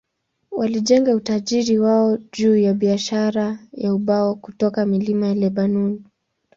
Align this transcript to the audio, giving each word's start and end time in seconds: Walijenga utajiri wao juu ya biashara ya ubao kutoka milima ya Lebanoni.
Walijenga 0.51 1.15
utajiri 1.15 1.79
wao 1.79 2.17
juu 2.17 2.55
ya 2.57 2.73
biashara 2.73 3.59
ya 3.73 3.93
ubao 3.93 4.35
kutoka 4.35 4.85
milima 4.85 5.27
ya 5.27 5.33
Lebanoni. 5.35 6.03